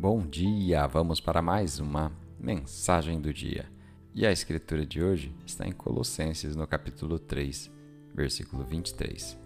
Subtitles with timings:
[0.00, 0.86] Bom dia!
[0.86, 3.70] Vamos para mais uma mensagem do dia.
[4.14, 7.70] E a escritura de hoje está em Colossenses, no capítulo 3,
[8.14, 9.38] versículo 23.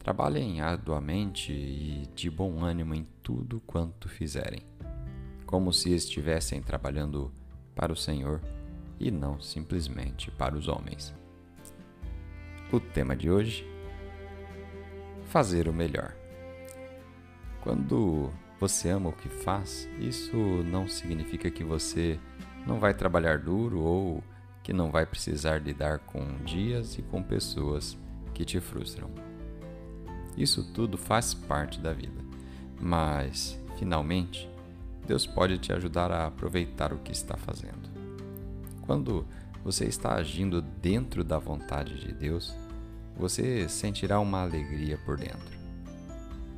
[0.00, 4.66] Trabalhem arduamente e de bom ânimo em tudo quanto fizerem,
[5.46, 7.32] como se estivessem trabalhando
[7.76, 8.42] para o Senhor
[8.98, 11.14] e não simplesmente para os homens.
[12.72, 13.64] O tema de hoje:
[15.26, 16.12] fazer o melhor.
[17.62, 22.18] Quando você ama o que faz, isso não significa que você
[22.66, 24.24] não vai trabalhar duro ou
[24.62, 27.96] que não vai precisar lidar com dias e com pessoas
[28.34, 29.10] que te frustram.
[30.36, 32.24] Isso tudo faz parte da vida,
[32.80, 34.50] mas, finalmente,
[35.06, 37.88] Deus pode te ajudar a aproveitar o que está fazendo.
[38.82, 39.26] Quando
[39.62, 42.54] você está agindo dentro da vontade de Deus,
[43.16, 45.56] você sentirá uma alegria por dentro.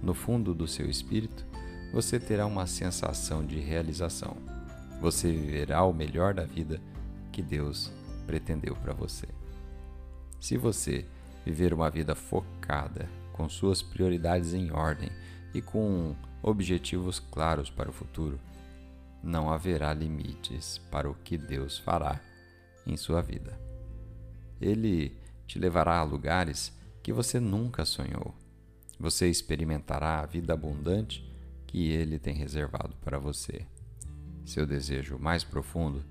[0.03, 1.47] No fundo do seu espírito,
[1.92, 4.36] você terá uma sensação de realização.
[5.00, 6.80] Você viverá o melhor da vida
[7.33, 7.91] que Deus
[8.27, 9.27] pretendeu para você.
[10.41, 11.06] Se você
[11.45, 15.08] viver uma vida focada, com suas prioridades em ordem
[15.55, 18.39] e com objetivos claros para o futuro,
[19.23, 22.20] não haverá limites para o que Deus fará
[22.84, 23.58] em sua vida.
[24.61, 28.34] Ele te levará a lugares que você nunca sonhou.
[28.98, 31.25] Você experimentará a vida abundante
[31.69, 33.64] que Ele tem reservado para você.
[34.44, 36.05] Seu desejo mais profundo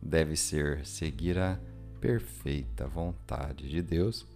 [0.00, 1.60] deve ser seguir a
[2.00, 4.26] perfeita vontade de Deus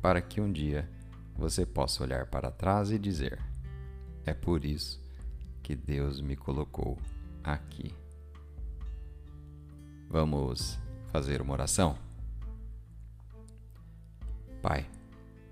[0.00, 0.88] para que um dia
[1.36, 3.38] você possa olhar para trás e dizer:
[4.24, 5.02] É por isso
[5.62, 6.98] que Deus me colocou
[7.42, 7.94] aqui.
[10.08, 10.78] Vamos
[11.10, 11.98] fazer uma oração?
[14.60, 14.88] Pai,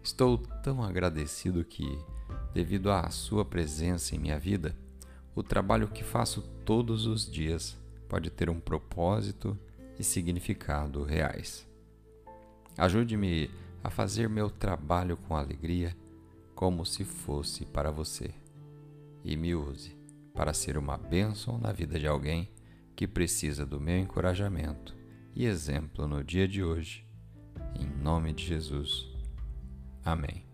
[0.03, 1.99] estou tão agradecido que,
[2.53, 4.77] devido à Sua presença em minha vida,
[5.35, 7.77] o trabalho que faço todos os dias
[8.09, 9.57] pode ter um propósito
[9.99, 11.67] e significado reais.
[12.77, 13.51] Ajude-me
[13.83, 15.97] a fazer meu trabalho com alegria,
[16.55, 18.35] como se fosse para você,
[19.25, 19.97] e me use
[20.35, 22.51] para ser uma bênção na vida de alguém
[22.97, 24.95] que precisa do meu encorajamento
[25.35, 27.07] e exemplo no dia de hoje
[27.75, 29.09] em nome de Jesus.
[30.05, 30.50] Amém.